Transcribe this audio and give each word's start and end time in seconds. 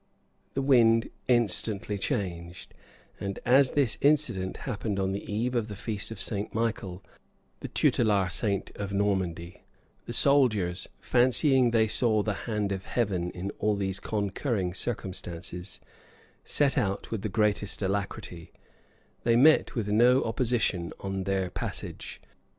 ]The 0.55 0.63
wind 0.63 1.11
instantly 1.27 1.99
changed; 1.99 2.73
and 3.19 3.37
as 3.45 3.73
this 3.77 3.99
incident 4.01 4.57
happened 4.65 4.97
on 4.99 5.11
the 5.11 5.31
eve 5.31 5.53
of 5.53 5.67
the 5.67 5.75
feast 5.75 6.09
of 6.09 6.19
St. 6.19 6.51
Michael, 6.55 7.03
the 7.59 7.67
tutelar 7.67 8.27
saint 8.31 8.71
of 8.77 8.91
Normandy, 8.91 9.61
the 10.07 10.13
soldiers, 10.13 10.89
fancying 10.99 11.69
they 11.69 11.87
saw 11.87 12.23
the 12.23 12.33
hand 12.49 12.71
of 12.71 12.85
Heaven 12.85 13.29
in 13.29 13.51
all 13.59 13.75
these 13.75 13.99
concurring 13.99 14.73
circumstances, 14.73 15.79
set 16.43 16.79
out 16.79 17.11
with 17.11 17.21
the 17.21 17.29
greatest 17.29 17.83
alacrity: 17.83 18.51
they 19.23 19.35
met 19.35 19.75
with 19.75 19.89
no 19.89 20.23
opposition 20.23 20.91
on 21.01 21.25
their 21.25 21.51
passage. 21.51 22.19